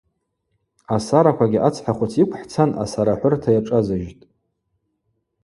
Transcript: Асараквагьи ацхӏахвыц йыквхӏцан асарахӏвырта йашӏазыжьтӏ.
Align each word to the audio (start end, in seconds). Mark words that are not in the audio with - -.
Асараквагьи 0.95 1.63
ацхӏахвыц 1.67 2.13
йыквхӏцан 2.17 2.69
асарахӏвырта 2.83 3.49
йашӏазыжьтӏ. 3.55 4.23